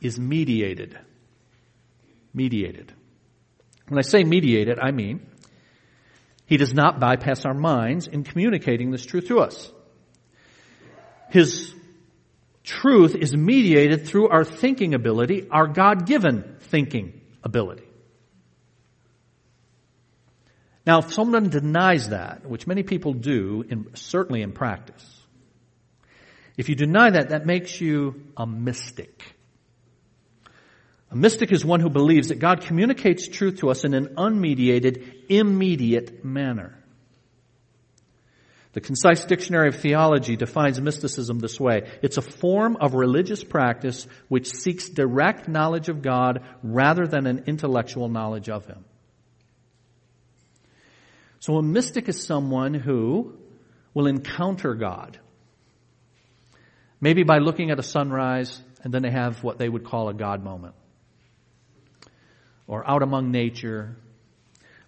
[0.00, 0.96] is mediated
[2.38, 2.92] mediated.
[3.88, 5.26] When I say mediated, I mean
[6.46, 9.70] he does not bypass our minds in communicating this truth to us.
[11.30, 11.74] His
[12.64, 17.87] truth is mediated through our thinking ability, our God-given thinking ability.
[20.88, 25.04] Now, if someone denies that, which many people do, in, certainly in practice,
[26.56, 29.22] if you deny that, that makes you a mystic.
[31.10, 35.26] A mystic is one who believes that God communicates truth to us in an unmediated,
[35.28, 36.82] immediate manner.
[38.72, 41.82] The Concise Dictionary of Theology defines mysticism this way.
[42.00, 47.44] It's a form of religious practice which seeks direct knowledge of God rather than an
[47.46, 48.86] intellectual knowledge of Him.
[51.40, 53.34] So a mystic is someone who
[53.94, 55.18] will encounter God.
[57.00, 60.14] Maybe by looking at a sunrise and then they have what they would call a
[60.14, 60.74] God moment
[62.66, 63.96] or out among nature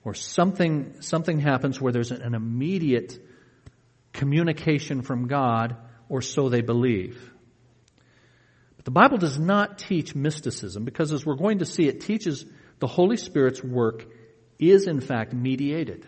[0.04, 3.18] or something, something happens where there's an immediate
[4.12, 5.76] communication from God
[6.08, 7.30] or so they believe.
[8.76, 12.44] But the Bible does not teach mysticism because as we're going to see, it teaches
[12.78, 14.06] the Holy Spirit's work
[14.58, 16.06] is in fact mediated.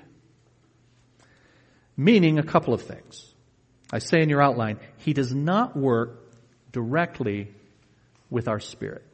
[2.02, 3.32] Meaning a couple of things.
[3.92, 6.18] I say in your outline, He does not work
[6.72, 7.52] directly
[8.28, 9.04] with our spirit.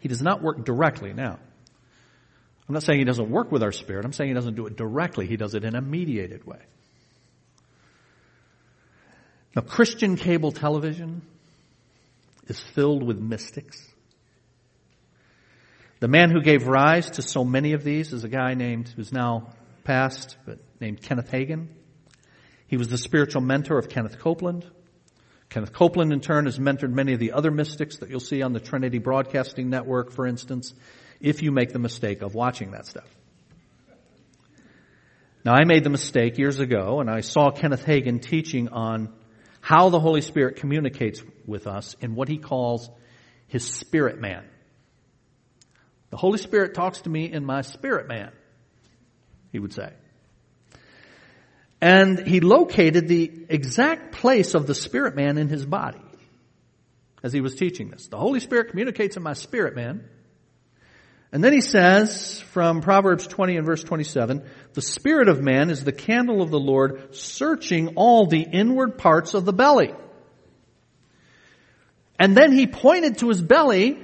[0.00, 1.38] He does not work directly now.
[2.68, 4.04] I'm not saying he doesn't work with our spirit.
[4.04, 5.26] I'm saying he doesn't do it directly.
[5.26, 6.60] He does it in a mediated way.
[9.56, 11.22] Now, Christian cable television
[12.46, 13.84] is filled with mystics.
[15.98, 19.12] The man who gave rise to so many of these is a guy named, who's
[19.12, 19.48] now
[19.84, 21.68] passed, but named Kenneth Hagin.
[22.66, 24.64] He was the spiritual mentor of Kenneth Copeland.
[25.48, 28.52] Kenneth Copeland, in turn, has mentored many of the other mystics that you'll see on
[28.52, 30.72] the Trinity Broadcasting Network, for instance,
[31.20, 33.08] if you make the mistake of watching that stuff.
[35.44, 39.12] Now, I made the mistake years ago, and I saw Kenneth Hagin teaching on
[39.60, 42.88] how the Holy Spirit communicates with us in what he calls
[43.48, 44.44] his spirit man.
[46.10, 48.32] The Holy Spirit talks to me in my spirit man,
[49.50, 49.92] he would say.
[51.80, 56.00] And he located the exact place of the spirit man in his body
[57.22, 58.08] as he was teaching this.
[58.08, 60.08] The Holy Spirit communicates in my spirit man.
[61.32, 65.84] And then he says from Proverbs 20 and verse 27, the spirit of man is
[65.84, 69.94] the candle of the Lord searching all the inward parts of the belly.
[72.18, 73.98] And then he pointed to his belly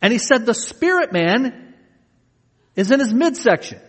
[0.00, 1.74] and he said the spirit man
[2.76, 3.80] is in his midsection.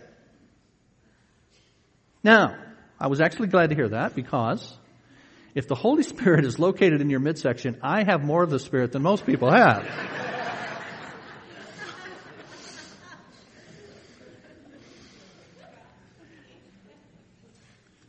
[2.22, 2.56] Now,
[2.98, 4.76] I was actually glad to hear that because
[5.54, 8.92] if the Holy Spirit is located in your midsection, I have more of the Spirit
[8.92, 9.86] than most people have.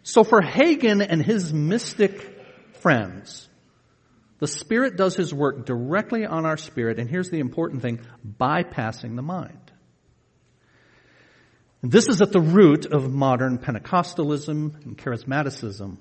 [0.04, 2.38] so for Hagin and his mystic
[2.82, 3.48] friends,
[4.40, 9.16] the Spirit does His work directly on our spirit, and here's the important thing, bypassing
[9.16, 9.71] the mind.
[11.82, 15.98] And this is at the root of modern Pentecostalism and charismaticism.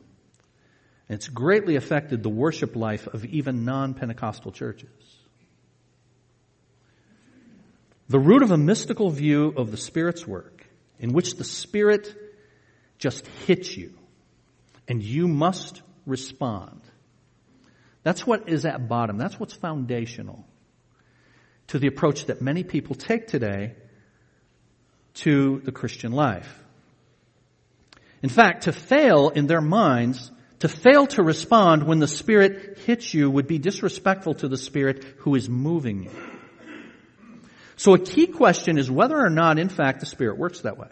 [1.08, 4.90] It's greatly affected the worship life of even non-Pentecostal churches.
[8.08, 10.66] The root of a mystical view of the Spirit's work,
[10.98, 12.14] in which the Spirit
[12.98, 13.94] just hits you,
[14.86, 16.80] and you must respond.
[18.02, 19.16] That's what is at bottom.
[19.16, 20.44] That's what's foundational
[21.68, 23.74] to the approach that many people take today
[25.20, 26.62] to the Christian life.
[28.22, 30.30] In fact, to fail in their minds,
[30.60, 35.04] to fail to respond when the Spirit hits you would be disrespectful to the Spirit
[35.18, 36.10] who is moving you.
[37.76, 40.88] So a key question is whether or not, in fact, the Spirit works that way.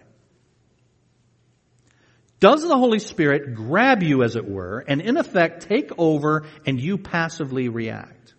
[2.40, 6.80] Does the Holy Spirit grab you, as it were, and in effect take over and
[6.80, 8.34] you passively react?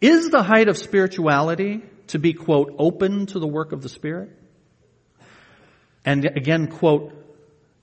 [0.00, 1.82] Is the height of spirituality
[2.12, 4.30] to be, quote, open to the work of the Spirit?
[6.04, 7.14] And again, quote,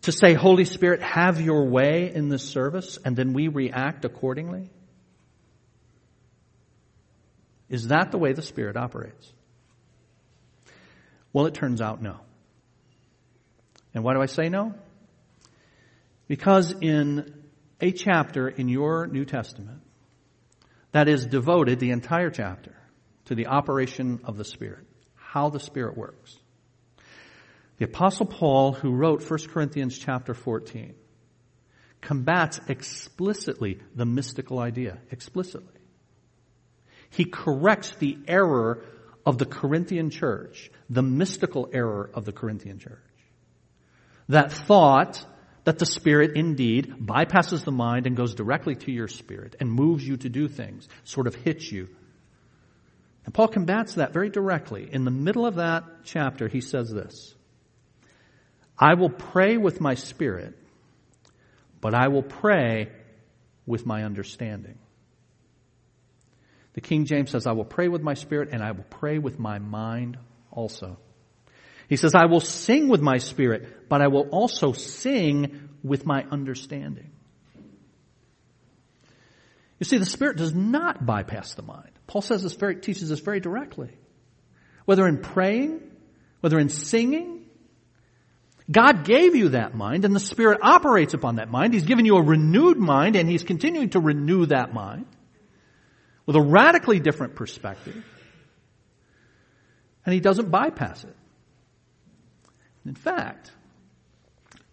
[0.04, 4.70] to say, Holy Spirit, have your way in this service, and then we react accordingly?
[7.70, 9.34] Is that the way the Spirit operates?
[11.34, 12.20] Well, it turns out no.
[13.96, 14.76] And why do I say no?
[16.28, 17.34] Because in
[17.82, 19.82] a chapter in your New Testament
[20.92, 22.79] that is devoted, the entire chapter,
[23.30, 26.36] to the operation of the Spirit, how the Spirit works.
[27.78, 30.96] The apostle Paul, who wrote 1 Corinthians chapter 14,
[32.02, 35.76] combats explicitly the mystical idea, explicitly.
[37.12, 38.84] He corrects the error
[39.28, 42.98] of the Corinthian church, the mystical error of the Corinthian church.
[44.30, 45.24] That thought
[45.65, 50.08] that the Spirit indeed bypasses the mind and goes directly to your spirit and moves
[50.08, 51.89] you to do things, sort of hits you.
[53.25, 54.89] And Paul combats that very directly.
[54.91, 57.36] In the middle of that chapter, he says this
[58.77, 60.58] I will pray with my spirit,
[61.82, 62.89] but I will pray
[63.65, 64.79] with my understanding.
[66.73, 69.38] The King James says, I will pray with my spirit and I will pray with
[69.38, 70.17] my mind
[70.51, 70.97] also.
[71.89, 76.23] He says, I will sing with my spirit, but I will also sing with my
[76.32, 77.12] understanding.
[79.79, 81.91] You see, the spirit does not bypass the mind.
[82.10, 83.91] Paul says this very, teaches this very directly.
[84.86, 85.80] Whether in praying,
[86.41, 87.45] whether in singing,
[88.69, 91.76] God gave you that mind and the Spirit operates upon that mind.
[91.76, 95.06] He's given you a renewed mind and He's continuing to renew that mind
[96.26, 98.04] with a radically different perspective.
[100.04, 101.15] And he doesn't bypass it.
[102.88, 103.52] In fact,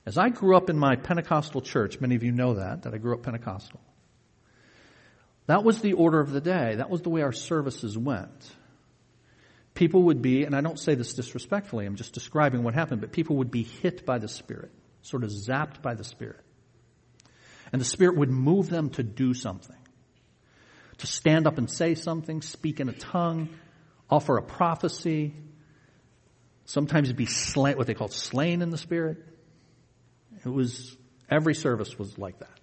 [0.06, 2.96] as I grew up in my Pentecostal church, many of you know that, that I
[2.96, 3.80] grew up Pentecostal.
[5.46, 6.76] That was the order of the day.
[6.76, 8.54] That was the way our services went.
[9.74, 13.12] People would be, and I don't say this disrespectfully, I'm just describing what happened, but
[13.12, 16.40] people would be hit by the Spirit, sort of zapped by the Spirit.
[17.72, 19.76] And the Spirit would move them to do something
[20.98, 23.48] to stand up and say something, speak in a tongue,
[24.08, 25.34] offer a prophecy,
[26.64, 29.18] sometimes be slain, what they call slain in the spirit.
[30.44, 30.96] It was,
[31.30, 32.60] every service was like that.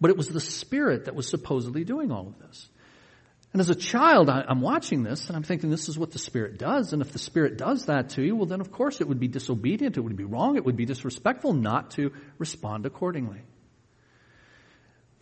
[0.00, 2.68] But it was the spirit that was supposedly doing all of this.
[3.52, 6.18] And as a child, I, am watching this and I'm thinking this is what the
[6.18, 6.92] Spirit does.
[6.92, 9.28] And if the Spirit does that to you, well then of course it would be
[9.28, 13.40] disobedient, it would be wrong, it would be disrespectful not to respond accordingly.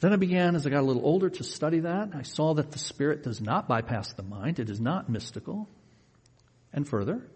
[0.00, 2.10] Then I began, as I got a little older, to study that.
[2.14, 4.58] I saw that the Spirit does not bypass the mind.
[4.58, 5.68] It is not mystical.
[6.72, 7.26] And further,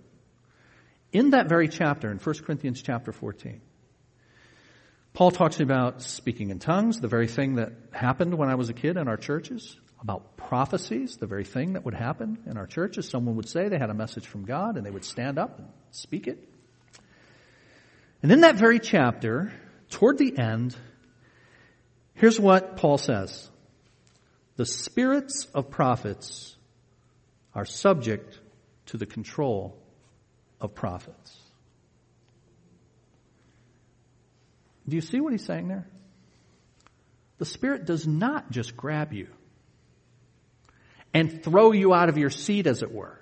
[1.11, 3.63] in that very chapter, in 1 Corinthians chapter 14,
[5.13, 8.75] Paul talks about speaking in tongues, the very thing that happened when I was a
[8.75, 13.09] kid in our churches, about prophecies, the very thing that would happen in our churches.
[13.09, 15.69] Someone would say they had a message from God and they would stand up and
[15.91, 16.49] speak it.
[18.23, 19.53] And in that very chapter,
[19.91, 20.77] toward the end,
[22.21, 23.49] Here's what Paul says.
[24.57, 26.55] The spirits of prophets
[27.55, 28.39] are subject
[28.87, 29.75] to the control
[30.61, 31.35] of prophets.
[34.89, 35.87] Do you see what he's saying there?
[37.39, 39.29] The Spirit does not just grab you
[41.15, 43.19] and throw you out of your seat, as it were.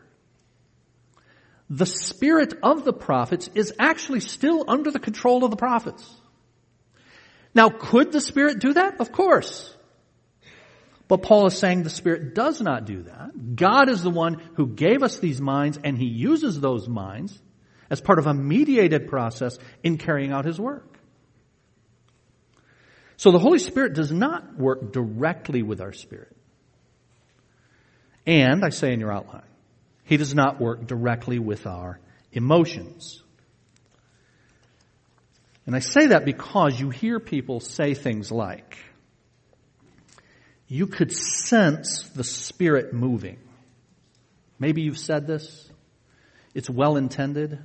[1.71, 6.09] The Spirit of the prophets is actually still under the control of the prophets.
[7.55, 9.01] Now, could the Spirit do that?
[9.01, 9.75] Of course.
[11.09, 13.57] But Paul is saying the Spirit does not do that.
[13.57, 17.39] God is the one who gave us these minds and He uses those minds
[17.91, 20.98] as part of a mediated process in carrying out His work.
[23.19, 26.35] So the Holy Spirit does not work directly with our spirit.
[28.25, 29.43] And, I say in your outline,
[30.05, 31.99] He does not work directly with our
[32.33, 33.23] emotions.
[35.67, 38.79] And I say that because you hear people say things like,
[40.69, 43.39] you could sense the Spirit moving.
[44.61, 45.69] Maybe you've said this.
[46.55, 47.59] It's well intended.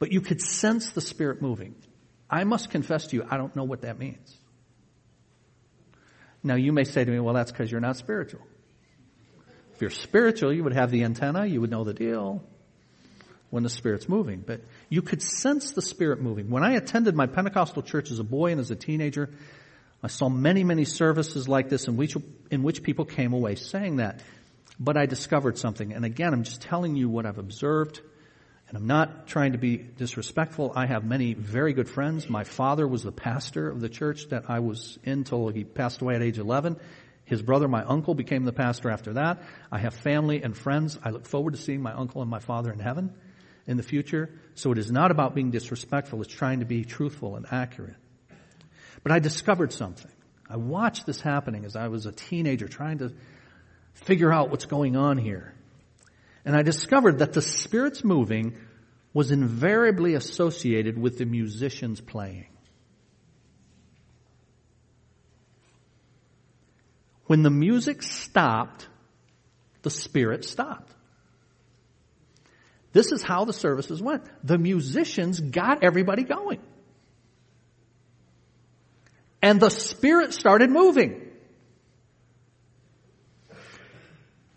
[0.00, 1.76] But you could sense the Spirit moving.
[2.32, 4.34] I must confess to you, I don't know what that means.
[6.42, 8.40] Now you may say to me, well, that's because you're not spiritual.
[9.74, 12.42] If you're spiritual, you would have the antenna, you would know the deal
[13.50, 14.42] when the Spirit's moving.
[14.44, 16.48] But you could sense the Spirit moving.
[16.48, 19.28] When I attended my Pentecostal church as a boy and as a teenager,
[20.02, 22.16] I saw many, many services like this in which,
[22.50, 24.20] in which people came away saying that.
[24.80, 25.92] But I discovered something.
[25.92, 28.00] And again, I'm just telling you what I've observed.
[28.72, 30.72] And I'm not trying to be disrespectful.
[30.74, 32.30] I have many very good friends.
[32.30, 36.00] My father was the pastor of the church that I was in until he passed
[36.00, 36.78] away at age 11.
[37.26, 39.42] His brother, my uncle, became the pastor after that.
[39.70, 40.98] I have family and friends.
[41.04, 43.14] I look forward to seeing my uncle and my father in heaven
[43.66, 44.30] in the future.
[44.54, 46.22] So it is not about being disrespectful.
[46.22, 47.96] It's trying to be truthful and accurate.
[49.02, 50.10] But I discovered something.
[50.48, 53.12] I watched this happening as I was a teenager trying to
[53.92, 55.54] figure out what's going on here.
[56.44, 58.56] And I discovered that the Spirit's moving
[59.14, 62.46] was invariably associated with the musicians playing.
[67.26, 68.88] When the music stopped,
[69.82, 70.92] the Spirit stopped.
[72.92, 74.24] This is how the services went.
[74.44, 76.60] The musicians got everybody going.
[79.40, 81.21] And the Spirit started moving.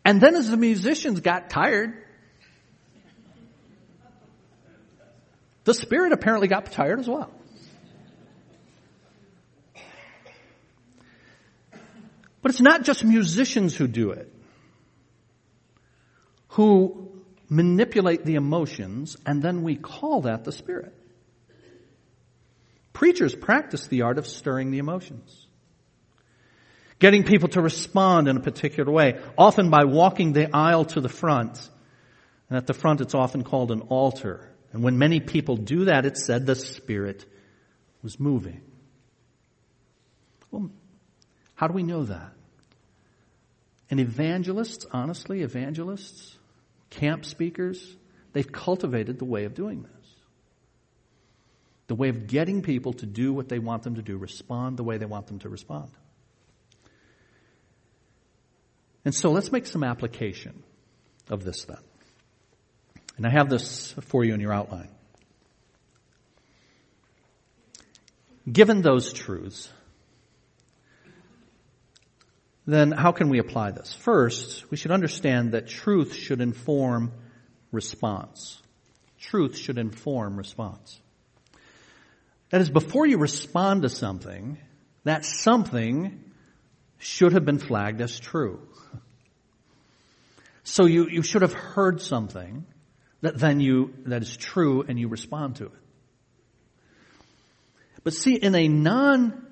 [0.06, 1.91] And then as the musicians got tired,
[5.64, 7.32] the Spirit apparently got tired as well.
[12.43, 14.32] But it's not just musicians who do it,
[16.49, 17.12] who
[17.49, 20.93] manipulate the emotions, and then we call that the Spirit.
[22.93, 25.45] Preachers practice the art of stirring the emotions.
[27.06, 31.08] Getting people to respond in a particular way, often by walking the aisle to the
[31.08, 31.70] front.
[32.49, 34.49] And at the front it's often called an altar.
[34.74, 37.24] And when many people do that, it's said the Spirit
[38.01, 38.60] was moving.
[40.49, 40.72] Well,
[41.53, 42.32] how do we know that?
[43.91, 46.36] And evangelists, honestly, evangelists,
[46.89, 47.95] camp speakers,
[48.34, 50.10] they've cultivated the way of doing this.
[51.86, 54.84] The way of getting people to do what they want them to do, respond the
[54.84, 55.91] way they want them to respond.
[59.06, 60.64] And so let's make some application
[61.30, 61.78] of this then.
[63.18, 64.89] And I have this for you in your outline.
[68.51, 69.72] Given those truths,
[72.68, 73.93] then how can we apply this?
[73.93, 77.14] First, we should understand that truth should inform
[77.72, 78.62] response.
[79.20, 80.99] Truth should inform response.
[82.49, 84.58] That is, before you respond to something,
[85.03, 86.24] that something
[86.97, 88.68] should have been flagged as true.
[90.66, 92.66] So you, you should have heard something
[93.22, 95.72] that then you, that is true and you respond to it.
[98.03, 99.45] But see, in a non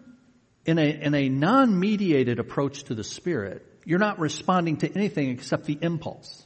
[0.65, 5.65] in a, in a non-mediated approach to the Spirit, you're not responding to anything except
[5.65, 6.45] the impulse.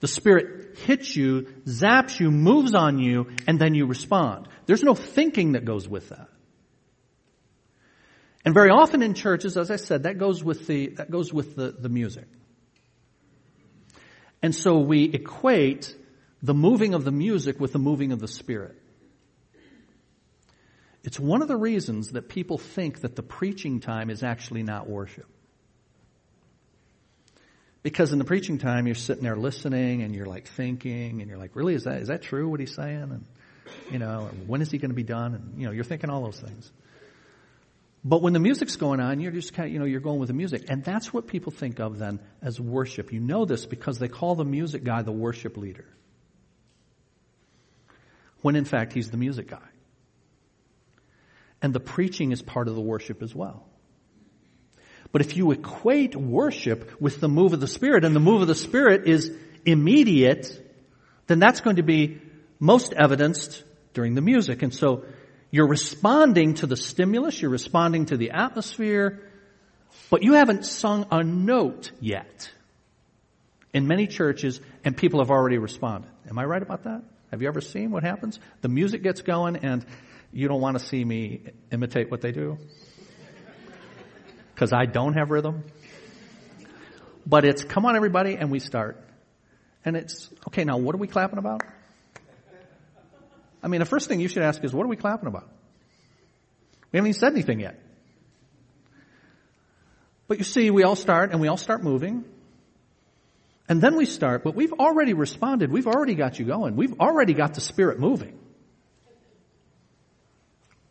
[0.00, 4.48] The Spirit hits you, zaps you, moves on you, and then you respond.
[4.66, 6.28] There's no thinking that goes with that.
[8.44, 11.56] And very often in churches, as I said, that goes with the, that goes with
[11.56, 12.26] the, the music.
[14.42, 15.94] And so we equate
[16.42, 18.76] the moving of the music with the moving of the Spirit.
[21.02, 24.88] It's one of the reasons that people think that the preaching time is actually not
[24.88, 25.26] worship.
[27.82, 31.38] Because in the preaching time, you're sitting there listening and you're like thinking and you're
[31.38, 33.02] like, really, is that, is that true what he's saying?
[33.02, 33.24] And,
[33.92, 35.34] you know, when is he going to be done?
[35.34, 36.72] And, you know, you're thinking all those things.
[38.08, 40.28] But when the music's going on, you're just kind of, you know, you're going with
[40.28, 40.66] the music.
[40.68, 43.12] And that's what people think of then as worship.
[43.12, 45.86] You know this because they call the music guy the worship leader.
[48.42, 49.68] When in fact, he's the music guy.
[51.60, 53.66] And the preaching is part of the worship as well.
[55.10, 58.46] But if you equate worship with the move of the Spirit, and the move of
[58.46, 59.32] the Spirit is
[59.64, 60.46] immediate,
[61.26, 62.20] then that's going to be
[62.60, 64.62] most evidenced during the music.
[64.62, 65.06] And so
[65.56, 69.22] you're responding to the stimulus, you're responding to the atmosphere,
[70.10, 72.50] but you haven't sung a note yet.
[73.72, 76.10] In many churches, and people have already responded.
[76.28, 77.02] Am I right about that?
[77.30, 78.38] Have you ever seen what happens?
[78.60, 79.84] The music gets going and
[80.30, 81.40] you don't want to see me
[81.72, 82.58] imitate what they do?
[84.54, 85.64] Because I don't have rhythm.
[87.24, 89.02] But it's, come on everybody, and we start.
[89.86, 91.62] And it's, okay, now what are we clapping about?
[93.66, 95.48] I mean, the first thing you should ask is, what are we clapping about?
[96.92, 97.76] We haven't even said anything yet.
[100.28, 102.24] But you see, we all start and we all start moving.
[103.68, 105.72] And then we start, but we've already responded.
[105.72, 106.76] We've already got you going.
[106.76, 108.38] We've already got the spirit moving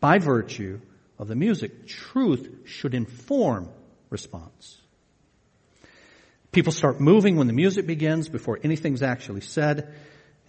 [0.01, 0.81] by virtue
[1.17, 3.69] of the music, truth should inform
[4.09, 4.77] response.
[6.51, 9.95] People start moving when the music begins before anything's actually said.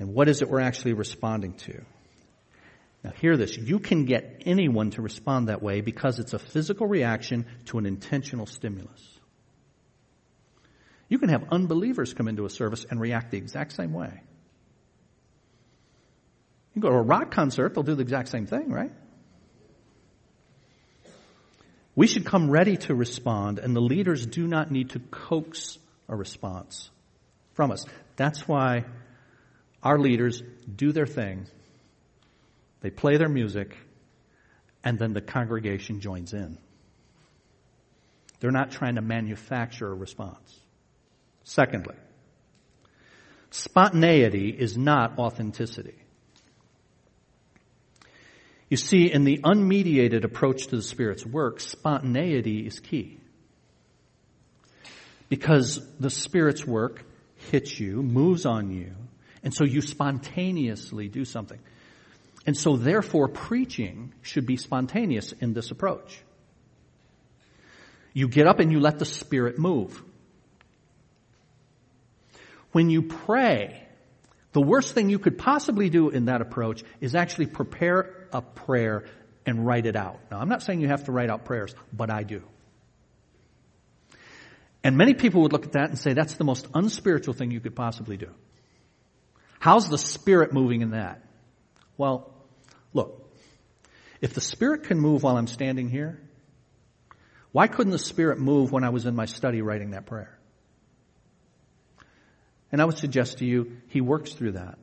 [0.00, 1.84] And what is it we're actually responding to?
[3.06, 3.56] Now hear this.
[3.56, 7.86] You can get anyone to respond that way because it's a physical reaction to an
[7.86, 9.00] intentional stimulus.
[11.08, 14.22] You can have unbelievers come into a service and react the exact same way.
[16.74, 18.90] You go to a rock concert, they'll do the exact same thing, right?
[21.94, 25.78] We should come ready to respond, and the leaders do not need to coax
[26.08, 26.90] a response
[27.54, 27.86] from us.
[28.16, 28.84] That's why
[29.80, 30.42] our leaders
[30.74, 31.46] do their thing,
[32.86, 33.76] they play their music,
[34.84, 36.56] and then the congregation joins in.
[38.38, 40.56] They're not trying to manufacture a response.
[41.42, 41.96] Secondly,
[43.50, 45.96] spontaneity is not authenticity.
[48.68, 53.18] You see, in the unmediated approach to the Spirit's work, spontaneity is key.
[55.28, 57.04] Because the Spirit's work
[57.50, 58.92] hits you, moves on you,
[59.42, 61.58] and so you spontaneously do something.
[62.46, 66.22] And so therefore preaching should be spontaneous in this approach.
[68.12, 70.02] You get up and you let the Spirit move.
[72.72, 73.82] When you pray,
[74.52, 79.04] the worst thing you could possibly do in that approach is actually prepare a prayer
[79.44, 80.18] and write it out.
[80.30, 82.42] Now, I'm not saying you have to write out prayers, but I do.
[84.82, 87.60] And many people would look at that and say that's the most unspiritual thing you
[87.60, 88.30] could possibly do.
[89.58, 91.22] How's the Spirit moving in that?
[91.98, 92.32] Well,
[92.96, 93.30] look,
[94.20, 96.20] if the Spirit can move while I'm standing here,
[97.52, 100.36] why couldn't the Spirit move when I was in my study writing that prayer?
[102.72, 104.78] And I would suggest to you, He works through that.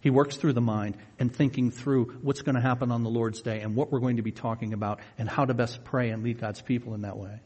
[0.00, 3.40] He works through the mind and thinking through what's going to happen on the Lord's
[3.40, 6.24] day and what we're going to be talking about and how to best pray and
[6.24, 7.40] lead God's people in that way.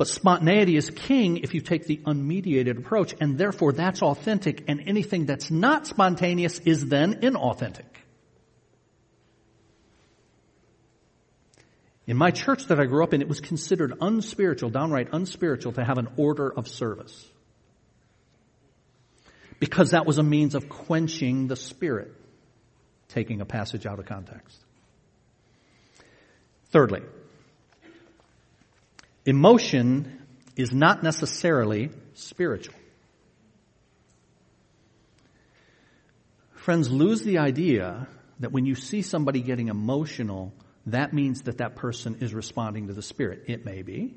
[0.00, 4.80] But spontaneity is king if you take the unmediated approach, and therefore that's authentic, and
[4.86, 7.84] anything that's not spontaneous is then inauthentic.
[12.06, 15.84] In my church that I grew up in, it was considered unspiritual, downright unspiritual, to
[15.84, 17.28] have an order of service.
[19.58, 22.10] Because that was a means of quenching the spirit,
[23.08, 24.64] taking a passage out of context.
[26.70, 27.02] Thirdly,
[29.24, 32.74] emotion is not necessarily spiritual.
[36.54, 38.06] Friends, lose the idea
[38.40, 40.52] that when you see somebody getting emotional,
[40.86, 43.44] that means that that person is responding to the Spirit.
[43.46, 44.14] It may be.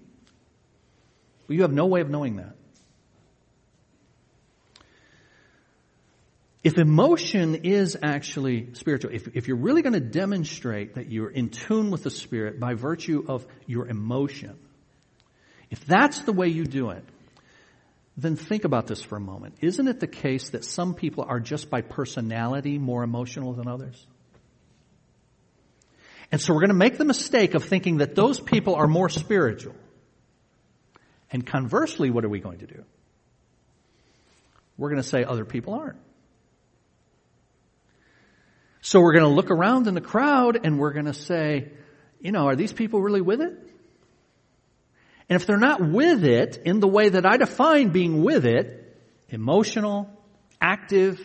[1.47, 2.55] But you have no way of knowing that.
[6.63, 11.49] If emotion is actually spiritual, if, if you're really going to demonstrate that you're in
[11.49, 14.57] tune with the Spirit by virtue of your emotion,
[15.73, 17.03] if that's the way you do it,
[18.15, 19.55] then think about this for a moment.
[19.59, 24.05] Isn't it the case that some people are just by personality more emotional than others?
[26.31, 29.09] And so we're going to make the mistake of thinking that those people are more
[29.09, 29.73] spiritual.
[31.31, 32.83] And conversely, what are we going to do?
[34.77, 35.97] We're going to say other people aren't.
[38.81, 41.71] So we're going to look around in the crowd and we're going to say,
[42.19, 43.72] you know, are these people really with it?
[45.29, 48.97] And if they're not with it in the way that I define being with it,
[49.29, 50.09] emotional,
[50.61, 51.19] active,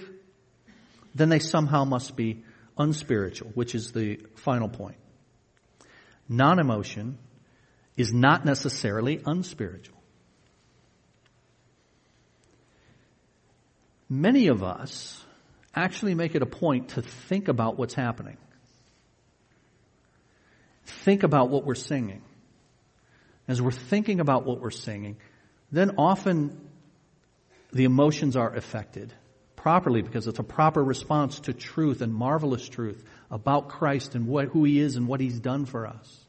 [1.15, 2.45] then they somehow must be
[2.77, 4.97] unspiritual, which is the final point.
[6.29, 7.19] Non-emotion
[7.97, 9.97] is not necessarily unspiritual.
[14.09, 15.23] Many of us
[15.75, 18.39] actually make it a point to think about what's happening.
[20.85, 22.23] Think about what we're singing.
[23.49, 25.17] As we're thinking about what we're singing,
[25.73, 26.69] then often
[27.73, 29.13] the emotions are affected
[29.57, 34.49] properly because it's a proper response to truth and marvelous truth about Christ and what,
[34.49, 36.25] who He is and what He's done for us.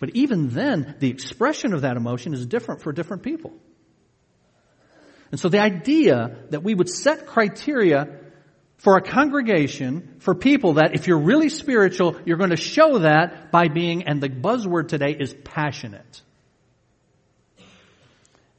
[0.00, 3.52] But even then, the expression of that emotion is different for different people.
[5.30, 8.20] And so the idea that we would set criteria
[8.84, 13.50] for a congregation, for people that if you're really spiritual, you're going to show that
[13.50, 16.20] by being, and the buzzword today is passionate.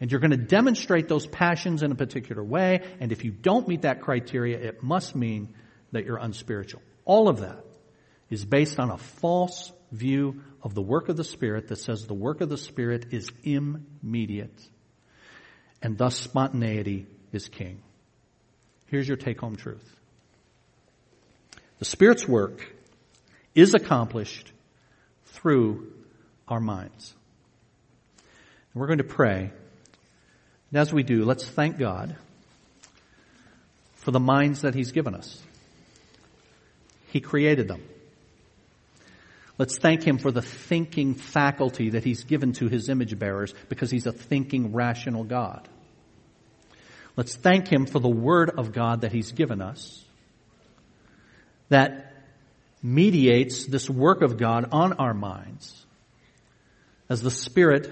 [0.02, 2.82] And you're going to demonstrate those passions in a particular way.
[3.00, 5.54] And if you don't meet that criteria, it must mean
[5.92, 6.82] that you're unspiritual.
[7.06, 7.64] All of that
[8.32, 12.16] is based on a false view of the work of the Spirit that says the
[12.16, 14.60] work of the Spirit is immediate.
[15.84, 17.84] And thus spontaneity is king.
[18.88, 19.95] Here's your take home truth.
[21.80, 22.66] The Spirit's work
[23.54, 24.52] is accomplished
[25.26, 25.92] through
[26.48, 27.14] our minds.
[28.74, 29.52] And we're going to pray
[30.76, 32.16] and as we do, let's thank God
[33.96, 35.42] for the minds that He's given us.
[37.08, 37.82] He created them.
[39.58, 43.90] Let's thank Him for the thinking faculty that He's given to His image bearers because
[43.90, 45.68] He's a thinking, rational God.
[47.16, 50.04] Let's thank Him for the Word of God that He's given us
[51.70, 52.14] that
[52.82, 55.86] mediates this work of God on our minds.
[57.10, 57.92] As the Spirit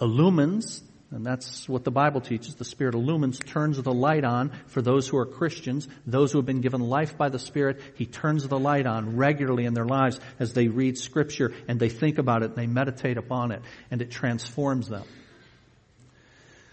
[0.00, 4.80] illumines, and that's what the Bible teaches, the Spirit illumines, turns the light on for
[4.80, 7.80] those who are Christians, those who have been given life by the Spirit.
[7.96, 11.88] He turns the light on regularly in their lives as they read Scripture and they
[11.88, 15.04] think about it and they meditate upon it and it transforms them.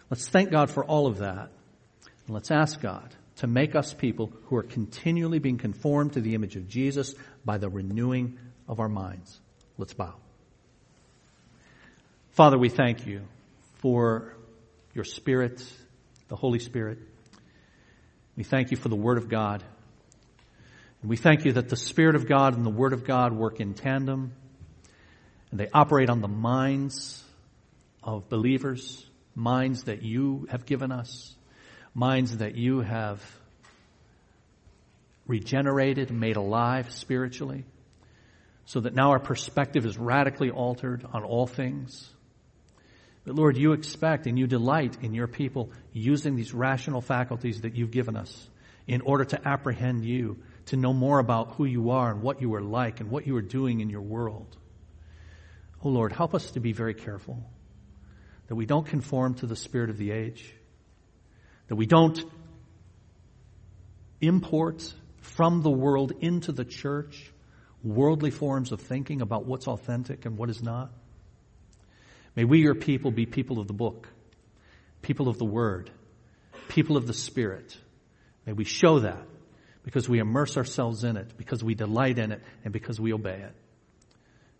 [0.09, 1.49] Let's thank God for all of that.
[2.25, 6.35] And let's ask God to make us people who are continually being conformed to the
[6.35, 7.15] image of Jesus
[7.45, 8.37] by the renewing
[8.67, 9.39] of our minds.
[9.77, 10.15] Let's bow.
[12.31, 13.21] Father, we thank you
[13.75, 14.35] for
[14.93, 15.63] your Spirit,
[16.27, 16.99] the Holy Spirit.
[18.35, 19.63] We thank you for the Word of God.
[21.01, 23.61] And we thank you that the Spirit of God and the Word of God work
[23.61, 24.33] in tandem
[25.51, 27.23] and they operate on the minds
[28.03, 31.35] of believers, minds that you have given us
[31.93, 33.21] minds that you have
[35.27, 37.65] regenerated, made alive spiritually,
[38.65, 42.09] so that now our perspective is radically altered on all things.
[43.25, 47.75] But Lord, you expect and you delight in your people using these rational faculties that
[47.75, 48.49] you've given us
[48.87, 50.37] in order to apprehend you,
[50.67, 53.35] to know more about who you are and what you are like and what you
[53.35, 54.57] are doing in your world.
[55.83, 57.43] Oh Lord, help us to be very careful
[58.47, 60.53] that we don't conform to the spirit of the age,
[61.69, 62.19] that we don't
[64.19, 67.31] import from the world into the church
[67.83, 70.91] worldly forms of thinking about what's authentic and what is not.
[72.35, 74.07] May we, your people, be people of the book,
[75.01, 75.89] people of the word,
[76.67, 77.77] people of the spirit.
[78.45, 79.25] May we show that
[79.83, 83.41] because we immerse ourselves in it, because we delight in it, and because we obey
[83.41, 83.55] it.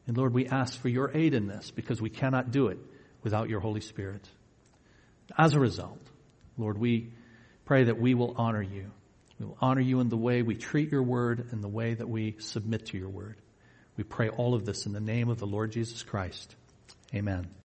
[0.08, 2.80] And Lord, we ask for your aid in this because we cannot do it
[3.22, 4.28] without your Holy Spirit.
[5.38, 6.02] As a result,
[6.60, 7.12] Lord, we
[7.66, 8.92] pray that we will honor you.
[9.40, 12.10] We will honor you in the way we treat your word and the way that
[12.10, 13.38] we submit to your word.
[13.96, 16.56] We pray all of this in the name of the Lord Jesus Christ.
[17.14, 17.50] Amen.